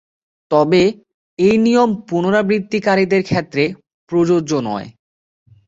তবে, 0.51 0.81
এই 1.39 1.55
নিয়ম 1.57 1.89
পুনরাবৃত্তিকারীদের 2.09 3.21
ক্ষেত্রে 3.23 3.63
প্রযোজ্য 4.11 4.51
নয়। 4.61 4.87